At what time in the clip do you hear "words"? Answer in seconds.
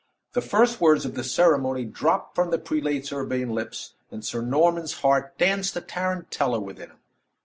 0.81-1.05